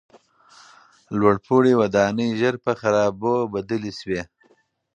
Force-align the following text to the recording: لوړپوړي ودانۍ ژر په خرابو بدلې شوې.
لوړپوړي 1.17 1.73
ودانۍ 1.81 2.29
ژر 2.39 2.55
په 2.65 2.71
خرابو 2.81 3.35
بدلې 3.53 3.91
شوې. 3.99 4.21